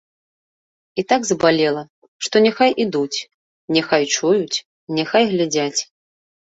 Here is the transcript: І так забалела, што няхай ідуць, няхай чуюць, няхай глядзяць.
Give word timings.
І 1.01 1.03
так 1.13 1.21
забалела, 1.29 1.83
што 2.29 2.35
няхай 2.47 2.71
ідуць, 2.87 3.17
няхай 3.79 4.03
чуюць, 4.17 4.57
няхай 4.99 5.23
глядзяць. 5.37 5.81